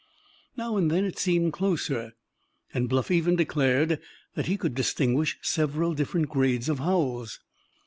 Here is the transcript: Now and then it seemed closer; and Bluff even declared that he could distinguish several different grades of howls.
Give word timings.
Now 0.57 0.77
and 0.77 0.89
then 0.89 1.05
it 1.05 1.19
seemed 1.19 1.53
closer; 1.53 2.13
and 2.73 2.89
Bluff 2.89 3.11
even 3.11 3.35
declared 3.35 3.99
that 4.33 4.47
he 4.47 4.57
could 4.57 4.73
distinguish 4.73 5.37
several 5.43 5.93
different 5.93 6.27
grades 6.27 6.69
of 6.69 6.79
howls. 6.79 7.39